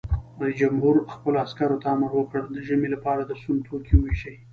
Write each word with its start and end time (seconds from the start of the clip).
رئیس 0.41 0.55
جمهور 0.61 0.95
خپلو 1.13 1.37
عسکرو 1.45 1.81
ته 1.83 1.87
امر 1.95 2.11
وکړ؛ 2.15 2.43
د 2.51 2.57
ژمي 2.67 2.89
لپاره 2.95 3.21
د 3.25 3.31
سون 3.41 3.57
توکي 3.67 3.95
وویشئ! 3.97 4.35